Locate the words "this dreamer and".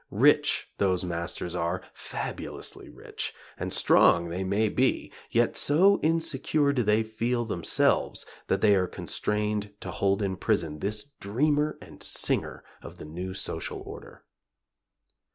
10.79-12.01